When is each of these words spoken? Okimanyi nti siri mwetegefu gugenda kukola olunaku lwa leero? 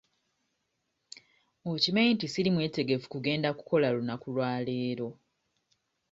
Okimanyi 1.71 2.11
nti 2.15 2.25
siri 2.33 2.49
mwetegefu 2.55 3.07
gugenda 3.13 3.49
kukola 3.57 3.85
olunaku 3.93 4.27
lwa 4.35 4.51
leero? 4.67 5.09